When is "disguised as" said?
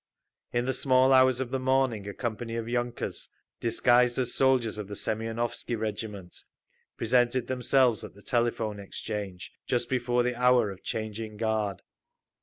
3.59-4.33